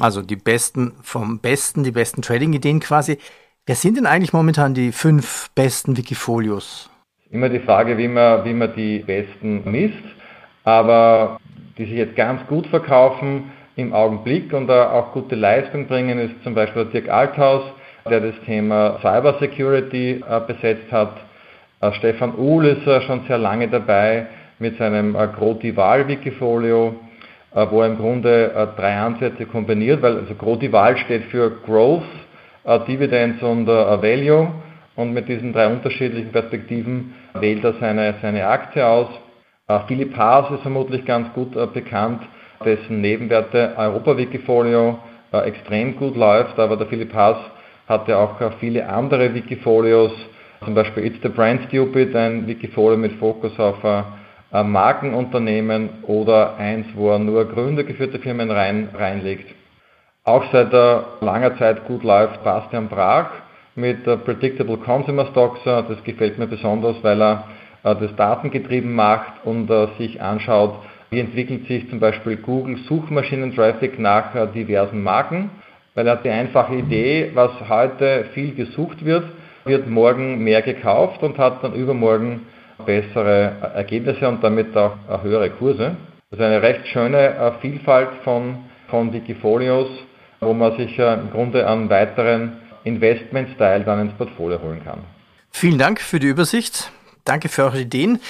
Also 0.00 0.22
die 0.22 0.36
besten 0.36 0.94
vom 1.02 1.40
Besten, 1.40 1.84
die 1.84 1.90
besten 1.90 2.22
Trading-Ideen 2.22 2.80
quasi. 2.80 3.18
Wer 3.66 3.74
sind 3.74 3.98
denn 3.98 4.06
eigentlich 4.06 4.32
momentan 4.32 4.72
die 4.72 4.92
fünf 4.92 5.50
besten 5.54 5.98
Wikifolios? 5.98 6.88
Immer 7.30 7.50
die 7.50 7.60
Frage, 7.60 7.98
wie 7.98 8.08
man, 8.08 8.46
wie 8.46 8.54
man 8.54 8.74
die 8.74 9.00
besten 9.00 9.70
misst, 9.70 10.04
aber 10.64 11.38
die 11.76 11.84
sich 11.84 11.96
jetzt 11.96 12.16
ganz 12.16 12.46
gut 12.46 12.66
verkaufen 12.68 13.52
im 13.74 13.92
Augenblick 13.92 14.54
und 14.54 14.70
auch 14.70 15.12
gute 15.12 15.34
Leistung 15.34 15.86
bringen, 15.86 16.18
ist 16.18 16.42
zum 16.44 16.54
Beispiel 16.54 16.86
Dirk 16.86 17.10
Althaus, 17.10 17.62
der 18.10 18.20
das 18.20 18.34
Thema 18.44 18.98
Cyber 19.00 19.36
Security 19.40 20.22
äh, 20.28 20.40
besetzt 20.46 20.90
hat. 20.92 21.16
Äh, 21.80 21.92
Stefan 21.94 22.34
Uhl 22.36 22.66
ist 22.66 22.86
äh, 22.86 23.00
schon 23.02 23.22
sehr 23.26 23.38
lange 23.38 23.68
dabei 23.68 24.26
mit 24.58 24.78
seinem 24.78 25.12
Grodival-Wikifolio, 25.12 26.96
wo 27.52 27.82
er 27.82 27.88
im 27.88 27.98
Grunde 27.98 28.72
drei 28.74 28.96
Ansätze 28.96 29.44
kombiniert, 29.44 30.00
weil 30.00 30.16
also 30.16 30.34
Grodival 30.34 30.96
steht 30.96 31.24
für 31.24 31.50
Growth, 31.66 32.02
Dividends 32.88 33.42
und 33.42 33.66
Value 33.66 34.48
und 34.94 35.12
mit 35.12 35.28
diesen 35.28 35.52
drei 35.52 35.66
unterschiedlichen 35.66 36.32
Perspektiven 36.32 37.12
wählt 37.34 37.62
er 37.64 37.74
seine, 37.74 38.14
seine 38.22 38.46
Aktie 38.46 38.86
aus. 38.86 39.08
Philipp 39.88 40.16
Haas 40.16 40.50
ist 40.52 40.62
vermutlich 40.62 41.04
ganz 41.04 41.30
gut 41.34 41.52
bekannt, 41.74 42.22
dessen 42.64 43.02
Nebenwerte 43.02 43.74
Europa-Wikifolio 43.76 44.98
extrem 45.32 45.96
gut 45.96 46.16
läuft, 46.16 46.58
aber 46.58 46.78
der 46.78 46.86
Philipp 46.86 47.12
Haas 47.12 47.36
hatte 47.86 48.18
auch 48.18 48.36
viele 48.58 48.88
andere 48.88 49.34
Wikifolios, 49.34 50.12
zum 50.64 50.74
Beispiel 50.74 51.06
It's 51.06 51.18
the 51.22 51.28
Brand 51.28 51.62
Stupid, 51.68 52.14
ein 52.16 52.46
Wikifolio 52.46 52.96
mit 52.96 53.12
Fokus 53.14 53.58
auf 53.58 53.82
äh, 53.84 54.62
Markenunternehmen 54.62 55.90
oder 56.02 56.56
eins, 56.56 56.86
wo 56.94 57.10
er 57.10 57.18
nur 57.18 57.44
gründergeführte 57.44 58.18
Firmen 58.18 58.50
rein, 58.50 58.88
reinlegt. 58.94 59.54
Auch 60.24 60.44
seit 60.50 60.72
äh, 60.72 60.98
langer 61.20 61.56
Zeit 61.58 61.86
gut 61.86 62.02
läuft 62.02 62.42
Bastian 62.42 62.88
Brach 62.88 63.30
mit 63.76 64.06
äh, 64.06 64.16
Predictable 64.16 64.78
Consumer 64.78 65.26
Stocks. 65.26 65.60
Das 65.64 66.02
gefällt 66.04 66.38
mir 66.38 66.46
besonders, 66.48 66.96
weil 67.02 67.22
er 67.22 67.44
äh, 67.84 67.94
das 67.94 68.14
datengetrieben 68.16 68.92
macht 68.92 69.44
und 69.44 69.70
äh, 69.70 69.86
sich 69.98 70.20
anschaut, 70.20 70.74
wie 71.10 71.20
entwickelt 71.20 71.68
sich 71.68 71.88
zum 71.88 72.00
Beispiel 72.00 72.36
Google 72.36 72.78
Suchmaschinen-Traffic 72.88 73.98
nach 74.00 74.34
äh, 74.34 74.48
diversen 74.48 75.02
Marken 75.02 75.50
weil 75.96 76.06
er 76.06 76.12
hat 76.12 76.24
die 76.24 76.30
einfache 76.30 76.74
Idee, 76.74 77.32
was 77.34 77.50
heute 77.68 78.26
viel 78.34 78.54
gesucht 78.54 79.04
wird, 79.04 79.24
wird 79.64 79.88
morgen 79.88 80.44
mehr 80.44 80.62
gekauft 80.62 81.22
und 81.22 81.38
hat 81.38 81.64
dann 81.64 81.74
übermorgen 81.74 82.42
bessere 82.84 83.72
Ergebnisse 83.74 84.28
und 84.28 84.44
damit 84.44 84.76
auch 84.76 85.22
höhere 85.22 85.50
Kurse. 85.50 85.96
Ist 86.30 86.40
eine 86.40 86.62
recht 86.62 86.86
schöne 86.88 87.34
äh, 87.34 87.52
Vielfalt 87.60 88.10
von, 88.22 88.58
von 88.88 89.12
Wikifolios, 89.12 89.88
wo 90.40 90.52
man 90.52 90.76
sich 90.76 90.98
im 90.98 91.30
Grunde 91.32 91.66
an 91.66 91.88
weiteren 91.88 92.52
Investment-Style 92.84 93.84
dann 93.84 94.02
ins 94.02 94.12
Portfolio 94.12 94.60
holen 94.62 94.82
kann. 94.84 95.00
Vielen 95.50 95.78
Dank 95.78 96.00
für 96.00 96.20
die 96.20 96.26
Übersicht. 96.26 96.92
Danke 97.26 97.48
für 97.48 97.64
eure 97.64 97.80
Ideen. 97.80 98.20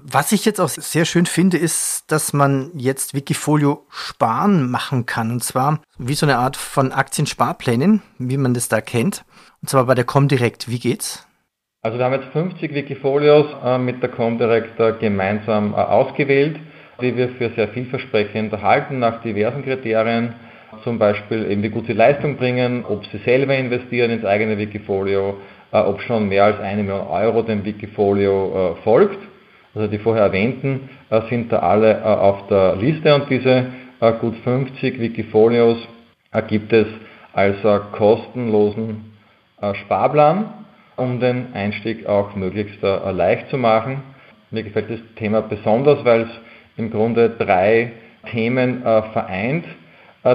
Was 0.00 0.32
ich 0.32 0.44
jetzt 0.44 0.60
auch 0.60 0.68
sehr 0.68 1.04
schön 1.04 1.26
finde, 1.26 1.56
ist, 1.56 2.04
dass 2.08 2.32
man 2.32 2.70
jetzt 2.74 3.12
Wikifolio 3.12 3.84
sparen 3.90 4.70
machen 4.70 5.06
kann. 5.06 5.32
Und 5.32 5.42
zwar 5.42 5.80
wie 5.98 6.14
so 6.14 6.24
eine 6.24 6.38
Art 6.38 6.56
von 6.56 6.92
Aktiensparplänen, 6.92 8.00
wie 8.18 8.36
man 8.36 8.54
das 8.54 8.68
da 8.68 8.80
kennt. 8.80 9.24
Und 9.60 9.70
zwar 9.70 9.86
bei 9.86 9.94
der 9.94 10.04
Comdirect. 10.04 10.70
Wie 10.70 10.78
geht's? 10.78 11.26
Also 11.82 11.98
wir 11.98 12.04
haben 12.04 12.14
jetzt 12.14 12.32
50 12.32 12.74
Wikifolios 12.74 13.46
äh, 13.64 13.76
mit 13.76 14.02
der 14.02 14.10
Comdirect 14.10 14.78
äh, 14.78 14.92
gemeinsam 15.00 15.72
äh, 15.72 15.76
ausgewählt, 15.76 16.58
die 17.00 17.16
wir 17.16 17.30
für 17.30 17.50
sehr 17.56 17.68
vielversprechend 17.68 18.52
erhalten 18.52 19.00
nach 19.00 19.20
diversen 19.22 19.64
Kriterien. 19.64 20.34
Zum 20.84 20.98
Beispiel 20.98 21.50
eben 21.50 21.62
wie 21.62 21.70
gut 21.70 21.86
sie 21.86 21.92
Leistung 21.92 22.36
bringen, 22.36 22.84
ob 22.84 23.04
sie 23.06 23.18
selber 23.24 23.56
investieren 23.56 24.12
ins 24.12 24.24
eigene 24.24 24.58
Wikifolio, 24.58 25.38
ob 25.78 26.00
schon 26.02 26.28
mehr 26.28 26.44
als 26.44 26.60
eine 26.60 26.82
Million 26.82 27.06
Euro 27.06 27.42
dem 27.42 27.64
Wikifolio 27.64 28.76
äh, 28.78 28.82
folgt 28.82 29.18
also 29.74 29.88
die 29.88 29.98
vorher 29.98 30.24
erwähnten 30.24 30.88
äh, 31.10 31.22
sind 31.28 31.50
da 31.50 31.58
alle 31.58 31.98
äh, 31.98 32.02
auf 32.02 32.46
der 32.46 32.76
Liste 32.76 33.14
und 33.14 33.28
diese 33.28 33.66
äh, 34.00 34.12
gut 34.20 34.36
50 34.44 35.00
Wikifolios 35.00 35.78
gibt 36.48 36.72
es 36.72 36.86
als 37.32 37.58
kostenlosen 37.92 39.12
Sparplan, 39.84 40.46
um 40.96 41.20
den 41.20 41.54
Einstieg 41.54 42.06
auch 42.06 42.34
möglichst 42.34 42.82
leicht 42.82 43.50
zu 43.50 43.56
machen. 43.56 44.02
Mir 44.50 44.64
gefällt 44.64 44.90
das 44.90 44.98
Thema 45.14 45.42
besonders, 45.42 46.04
weil 46.04 46.22
es 46.22 46.28
im 46.76 46.90
Grunde 46.90 47.30
drei 47.30 47.92
Themen 48.32 48.82
vereint, 48.82 49.64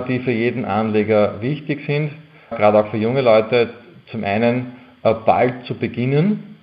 die 0.08 0.19
für 0.19 0.31
jeden 0.31 0.63
Anleger 0.63 1.41
wichtig 1.41 1.86
sind, 1.86 2.12
gerade 2.50 2.79
auch 2.79 2.88
für 2.91 2.98
junge 2.98 3.22
Leute. 3.22 3.72
Zum 4.10 4.24
einen 4.24 4.78
bald 5.01 5.65
zu 5.65 5.75
beginnen. 5.75 6.58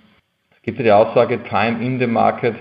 Es 0.54 0.62
gibt 0.62 0.78
ja 0.78 0.84
die 0.84 0.92
Aussage, 0.92 1.42
Time 1.44 1.84
in 1.84 1.98
the 1.98 2.06
Market 2.06 2.54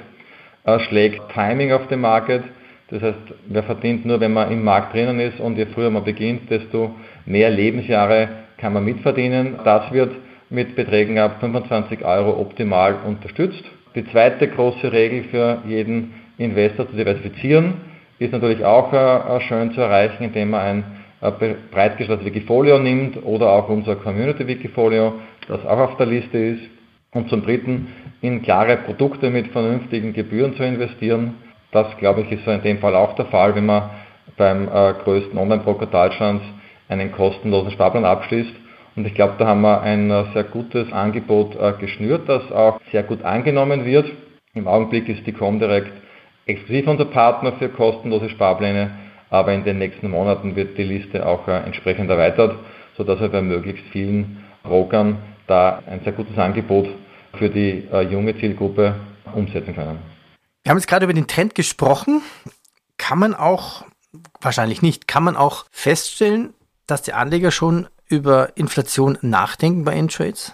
äh, 0.65 0.79
schlägt 0.79 1.21
Timing 1.33 1.71
auf 1.71 1.87
dem 1.87 2.01
Market. 2.01 2.43
Das 2.89 3.01
heißt, 3.01 3.17
wer 3.47 3.63
verdient 3.63 4.05
nur, 4.05 4.19
wenn 4.19 4.33
man 4.33 4.51
im 4.51 4.63
Markt 4.63 4.93
drinnen 4.93 5.19
ist 5.19 5.39
und 5.39 5.57
je 5.57 5.65
früher 5.65 5.89
man 5.89 6.03
beginnt, 6.03 6.49
desto 6.51 6.93
mehr 7.25 7.49
Lebensjahre 7.49 8.29
kann 8.57 8.73
man 8.73 8.85
mitverdienen. 8.85 9.55
Das 9.63 9.91
wird 9.91 10.15
mit 10.49 10.75
Beträgen 10.75 11.17
ab 11.17 11.37
25 11.39 12.05
Euro 12.05 12.39
optimal 12.39 12.95
unterstützt. 13.05 13.63
Die 13.95 14.05
zweite 14.11 14.47
große 14.47 14.91
Regel 14.91 15.23
für 15.25 15.61
jeden 15.67 16.13
Investor 16.37 16.89
zu 16.89 16.95
diversifizieren 16.95 17.75
ist 18.19 18.31
natürlich 18.31 18.63
auch 18.63 18.93
äh, 18.93 19.41
schön 19.41 19.71
zu 19.73 19.81
erreichen, 19.81 20.23
indem 20.23 20.51
man 20.51 20.61
ein 20.61 20.83
äh, 21.21 21.55
breit 21.71 21.97
gestreutes 21.97 22.25
Wikifolio 22.25 22.79
nimmt 22.79 23.23
oder 23.23 23.49
auch 23.49 23.69
unser 23.69 23.95
Community 23.95 24.47
Wikifolio, 24.47 25.13
das 25.47 25.65
auch 25.65 25.79
auf 25.79 25.97
der 25.97 26.07
Liste 26.07 26.37
ist. 26.37 26.63
Und 27.11 27.29
zum 27.29 27.43
Dritten 27.43 27.87
in 28.21 28.41
klare 28.41 28.77
Produkte 28.77 29.29
mit 29.29 29.47
vernünftigen 29.47 30.11
Gebühren 30.11 30.55
zu 30.55 30.63
investieren. 30.63 31.35
Das, 31.71 31.95
glaube 31.97 32.21
ich, 32.21 32.31
ist 32.31 32.45
in 32.45 32.61
dem 32.61 32.79
Fall 32.79 32.95
auch 32.95 33.15
der 33.15 33.25
Fall, 33.27 33.55
wenn 33.55 33.65
man 33.65 33.89
beim 34.37 34.67
äh, 34.67 34.93
größten 35.03 35.37
Online-Broker 35.37 35.85
Deutschlands 35.85 36.43
einen 36.89 37.11
kostenlosen 37.11 37.71
Sparplan 37.71 38.05
abschließt. 38.05 38.53
Und 38.95 39.05
ich 39.05 39.13
glaube, 39.13 39.35
da 39.37 39.47
haben 39.47 39.61
wir 39.61 39.81
ein 39.81 40.09
äh, 40.09 40.25
sehr 40.33 40.43
gutes 40.43 40.91
Angebot 40.91 41.55
äh, 41.55 41.73
geschnürt, 41.79 42.27
das 42.27 42.51
auch 42.51 42.79
sehr 42.91 43.03
gut 43.03 43.23
angenommen 43.23 43.85
wird. 43.85 44.09
Im 44.53 44.67
Augenblick 44.67 45.09
ist 45.09 45.25
die 45.27 45.33
Comdirect 45.33 45.91
exklusiv 46.45 46.87
unser 46.87 47.05
Partner 47.05 47.53
für 47.53 47.69
kostenlose 47.69 48.29
Sparpläne, 48.29 48.91
aber 49.29 49.53
in 49.53 49.63
den 49.63 49.79
nächsten 49.79 50.09
Monaten 50.09 50.55
wird 50.55 50.77
die 50.77 50.83
Liste 50.83 51.25
auch 51.25 51.47
äh, 51.47 51.57
entsprechend 51.65 52.09
erweitert, 52.09 52.55
sodass 52.95 53.19
wir 53.19 53.29
bei 53.29 53.41
möglichst 53.41 53.85
vielen 53.91 54.43
Brokern 54.63 55.17
da 55.47 55.83
ein 55.87 56.01
sehr 56.03 56.13
gutes 56.13 56.37
Angebot 56.37 56.87
für 57.37 57.49
die 57.49 57.87
äh, 57.91 58.01
junge 58.01 58.37
Zielgruppe 58.39 58.95
umsetzen 59.33 59.75
können. 59.75 59.99
Wir 60.63 60.71
haben 60.71 60.77
jetzt 60.77 60.87
gerade 60.87 61.05
über 61.05 61.13
den 61.13 61.27
Trend 61.27 61.55
gesprochen. 61.55 62.21
Kann 62.97 63.19
man 63.19 63.35
auch, 63.35 63.85
wahrscheinlich 64.41 64.81
nicht, 64.81 65.07
kann 65.07 65.23
man 65.23 65.35
auch 65.35 65.65
feststellen, 65.71 66.53
dass 66.87 67.01
die 67.01 67.13
Anleger 67.13 67.51
schon 67.51 67.87
über 68.07 68.49
Inflation 68.55 69.17
nachdenken 69.21 69.83
bei 69.83 69.93
Intrades? 69.95 70.53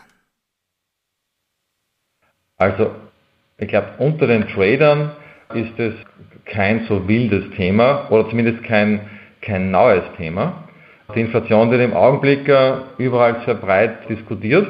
Also, 2.58 2.92
ich 3.58 3.68
glaube, 3.68 3.88
unter 4.00 4.28
den 4.28 4.48
Tradern 4.48 5.12
ist 5.54 5.78
es 5.78 5.94
kein 6.46 6.86
so 6.88 7.08
wildes 7.08 7.56
Thema 7.56 8.10
oder 8.12 8.30
zumindest 8.30 8.64
kein, 8.64 9.10
kein 9.42 9.72
neues 9.72 10.04
Thema. 10.18 10.68
Die 11.16 11.22
Inflation 11.22 11.72
wird 11.72 11.82
im 11.82 11.94
Augenblick 11.94 12.48
äh, 12.48 12.74
überall 12.98 13.44
sehr 13.46 13.56
breit 13.56 14.10
diskutiert. 14.10 14.68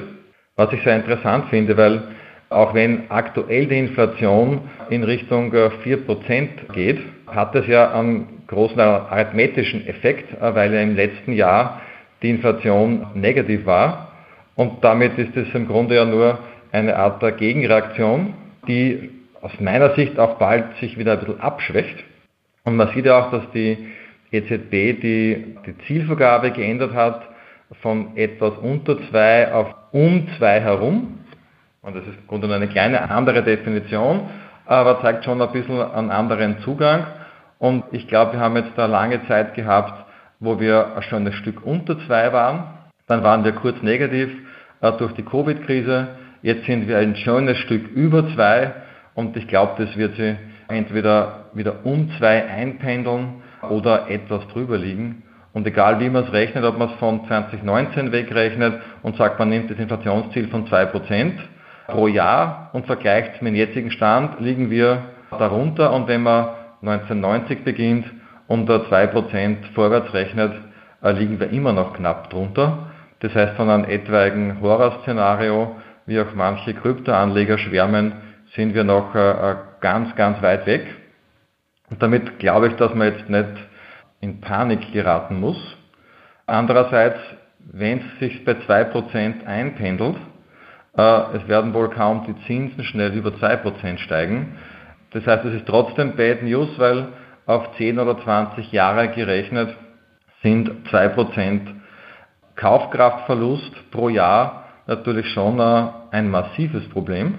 Was 0.62 0.72
ich 0.74 0.84
sehr 0.84 0.96
interessant 0.96 1.46
finde, 1.50 1.76
weil 1.76 2.04
auch 2.50 2.76
wenn 2.76 3.10
aktuell 3.10 3.66
die 3.66 3.80
Inflation 3.80 4.62
in 4.92 5.04
Richtung 5.04 5.52
4% 5.52 6.30
äh, 6.30 6.48
geht, 6.72 7.00
hat 7.26 7.56
es 7.56 7.66
ja 7.66 7.92
einen 7.92 8.44
großen 8.46 8.80
arithmetischen 8.80 9.88
Effekt, 9.88 10.40
äh, 10.40 10.54
weil 10.54 10.72
ja 10.72 10.82
im 10.82 10.96
letzten 10.96 11.34
Jahr 11.34 11.82
die 12.22 12.30
Inflation 12.30 13.08
negativ 13.16 13.66
war. 13.66 14.12
Und 14.54 14.84
damit 14.84 15.18
ist 15.18 15.36
es 15.36 15.52
im 15.56 15.68
Grunde 15.68 15.96
ja 15.96 16.06
nur 16.06 16.38
eine 16.72 16.96
Art 16.96 17.24
der 17.24 17.32
Gegenreaktion, 17.32 18.36
die 18.68 19.10
aus 19.42 19.60
meiner 19.60 19.96
Sicht 19.96 20.20
auch 20.20 20.38
bald 20.38 20.78
sich 20.80 20.96
wieder 20.96 21.14
ein 21.14 21.20
bisschen 21.22 21.42
abschwächt. 21.42 22.04
Und 22.66 22.76
man 22.76 22.94
sieht 22.94 23.08
ja 23.08 23.20
auch, 23.20 23.32
dass 23.32 23.50
die 23.56 23.80
EZB 24.32 25.02
die, 25.02 25.56
die 25.66 25.76
Zielvergabe 25.88 26.52
geändert 26.52 26.94
hat 26.94 27.31
von 27.82 28.18
etwas 28.18 28.54
unter 28.62 28.98
2 29.10 29.54
auf 29.54 29.68
um 29.92 30.28
2 30.38 30.62
herum. 30.62 31.20
Und 31.82 31.96
das 31.96 32.04
ist 32.04 32.18
im 32.20 32.28
Grunde 32.28 32.54
eine 32.54 32.68
kleine 32.68 33.10
andere 33.10 33.44
Definition, 33.44 34.30
aber 34.66 35.02
zeigt 35.02 35.26
schon 35.26 35.42
ein 35.42 35.52
bisschen 35.52 35.82
einen 35.82 36.12
anderen 36.12 36.60
Zugang. 36.60 37.08
Und 37.60 37.84
ich 37.92 38.08
glaube, 38.08 38.34
wir 38.34 38.40
haben 38.40 38.56
jetzt 38.56 38.72
da 38.76 38.86
lange 38.86 39.26
Zeit 39.28 39.54
gehabt, 39.56 40.06
wo 40.40 40.60
wir 40.60 41.02
schon 41.10 41.26
ein 41.26 41.34
Stück 41.34 41.66
unter 41.66 41.98
2 42.08 42.34
waren. 42.34 42.64
Dann 43.08 43.24
waren 43.24 43.44
wir 43.44 43.54
kurz 43.54 43.82
negativ 43.82 44.30
äh, 44.82 44.92
durch 44.94 45.14
die 45.14 45.24
Covid-Krise. 45.24 46.10
Jetzt 46.42 46.66
sind 46.66 46.88
wir 46.88 46.98
ein 46.98 47.16
schönes 47.16 47.58
Stück 47.58 47.88
über 47.90 48.28
2 48.34 48.74
und 49.16 49.38
ich 49.38 49.48
glaube, 49.48 49.84
das 49.84 49.96
wird 49.96 50.16
sich 50.16 50.36
entweder 50.68 51.46
wieder 51.54 51.86
um 51.86 52.10
2 52.18 52.48
einpendeln 52.48 53.42
oder 53.70 54.10
etwas 54.10 54.48
drüber 54.48 54.78
liegen. 54.78 55.24
Und 55.54 55.68
egal 55.68 56.00
wie 56.00 56.10
man 56.10 56.24
es 56.24 56.32
rechnet, 56.32 56.64
ob 56.64 56.78
man 56.78 56.90
es 56.90 56.96
von 56.96 57.26
2019 57.26 58.12
wegrechnet 58.12 58.82
und 59.04 59.18
sagt, 59.18 59.38
man 59.38 59.50
nimmt 59.50 59.70
das 59.70 59.78
Inflationsziel 59.78 60.48
von 60.48 60.68
2% 60.68 61.34
pro 61.88 62.08
Jahr 62.08 62.70
und 62.74 62.86
vergleicht 62.86 63.42
mit 63.42 63.54
dem 63.54 63.56
jetzigen 63.56 63.92
Stand, 63.92 64.40
liegen 64.40 64.70
wir 64.70 65.04
darunter. 65.32 65.94
Und 65.94 66.08
wenn 66.08 66.24
man 66.24 66.50
1990 66.82 67.64
beginnt 67.64 68.06
und 68.48 68.68
da 68.68 68.78
2% 68.78 69.74
vorwärts 69.76 70.14
rechnet, 70.14 70.54
äh, 71.04 71.12
liegen 71.12 71.40
wir 71.40 71.50
immer 71.50 71.74
noch 71.74 71.94
knapp 71.94 72.30
drunter. 72.30 72.92
Das 73.20 73.36
heißt, 73.36 73.56
von 73.56 73.70
einem 73.70 73.86
etwaigen 73.86 74.62
Horrorszenario, 74.62 75.76
wie 76.06 76.20
auch 76.20 76.34
manche 76.34 76.74
Kryptoanleger 76.74 77.58
schwärmen, 77.58 78.14
sind 78.56 78.74
wir 78.74 78.84
noch 78.84 79.14
äh, 79.16 79.56
ganz, 79.82 80.16
ganz 80.16 80.42
weit 80.42 80.66
weg. 80.66 80.86
Und 81.90 82.02
damit 82.02 82.40
glaube 82.40 82.68
ich, 82.68 82.76
dass 82.76 82.94
man 82.96 83.14
jetzt 83.14 83.30
nicht 83.30 83.48
in 84.22 84.40
Panik 84.40 84.94
geraten 84.94 85.40
muss. 85.40 85.58
Andererseits, 86.46 87.20
wenn 87.72 88.00
es 88.00 88.20
sich 88.20 88.46
bei 88.46 88.54
2% 88.54 89.46
einpendelt, 89.46 90.16
äh, 90.98 91.38
es 91.38 91.48
werden 91.48 91.74
wohl 91.74 91.90
kaum 91.90 92.26
die 92.26 92.46
Zinsen 92.46 92.84
schnell 92.84 93.14
über 93.14 93.32
2% 93.32 93.98
steigen. 94.00 94.58
Das 95.12 95.26
heißt, 95.26 95.46
es 95.46 95.56
ist 95.56 95.68
trotzdem 95.68 96.16
Bad 96.16 96.44
News, 96.44 96.70
weil 96.78 97.10
auf 97.46 97.76
10 97.78 98.00
oder 98.00 98.22
20 98.22 98.72
Jahre 98.72 99.10
gerechnet 99.10 99.76
sind 100.42 100.88
2% 100.90 101.62
Kaufkraftverlust 102.56 103.92
pro 103.92 104.10
Jahr 104.10 104.66
natürlich 104.88 105.28
schon 105.34 105.60
äh, 105.60 105.88
ein 106.12 106.30
massives 106.30 106.88
Problem. 106.90 107.36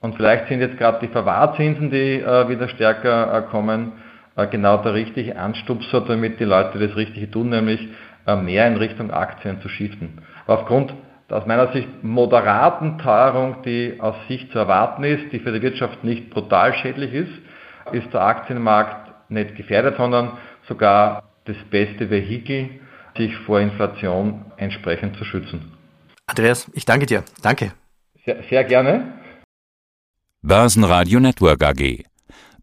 Und 0.00 0.16
vielleicht 0.16 0.48
sind 0.48 0.60
jetzt 0.60 0.78
gerade 0.78 0.98
die 1.00 1.08
Verwahrzinsen, 1.08 1.90
die 1.90 2.20
äh, 2.20 2.48
wieder 2.48 2.68
stärker 2.68 3.42
kommen, 3.50 3.92
genau 4.50 4.78
der 4.78 4.94
richtige 4.94 5.36
Anstupser, 5.36 6.00
damit 6.00 6.40
die 6.40 6.44
Leute 6.44 6.78
das 6.78 6.96
Richtige 6.96 7.30
tun, 7.30 7.50
nämlich 7.50 7.88
mehr 8.42 8.66
in 8.66 8.76
Richtung 8.76 9.10
Aktien 9.10 9.60
zu 9.60 9.68
shiften. 9.68 10.22
Aufgrund 10.46 10.94
aus 11.30 11.46
meiner 11.46 11.72
Sicht 11.72 11.88
moderaten 12.02 12.98
Teuerung, 12.98 13.62
die 13.64 13.96
aus 13.98 14.14
Sicht 14.28 14.52
zu 14.52 14.58
erwarten 14.58 15.04
ist, 15.04 15.32
die 15.32 15.40
für 15.40 15.52
die 15.52 15.62
Wirtschaft 15.62 16.04
nicht 16.04 16.30
brutal 16.30 16.74
schädlich 16.74 17.12
ist, 17.12 17.32
ist 17.92 18.12
der 18.12 18.22
Aktienmarkt 18.22 19.30
nicht 19.30 19.56
gefährdet, 19.56 19.96
sondern 19.96 20.38
sogar 20.68 21.24
das 21.44 21.56
beste 21.70 22.10
Vehikel, 22.10 22.70
sich 23.16 23.36
vor 23.46 23.60
Inflation 23.60 24.44
entsprechend 24.56 25.16
zu 25.16 25.24
schützen. 25.24 25.72
Andreas, 26.26 26.70
ich 26.72 26.84
danke 26.84 27.06
dir. 27.06 27.22
Danke. 27.42 27.72
Sehr, 28.24 28.42
sehr 28.48 28.64
gerne. 28.64 29.12
Börsenradio 30.42 31.20
Network 31.20 31.62
AG. 31.62 32.04